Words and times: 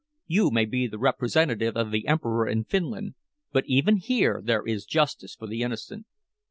You 0.25 0.49
may 0.49 0.65
be 0.65 0.87
the 0.87 0.97
representative 0.97 1.77
of 1.77 1.91
the 1.91 2.07
Emperor 2.07 2.47
in 2.47 2.63
Finland, 2.63 3.13
but 3.51 3.65
even 3.67 3.97
here 3.97 4.41
there 4.43 4.65
is 4.65 4.83
justice 4.87 5.35
for 5.35 5.45
the 5.45 5.61
innocent." 5.61 6.07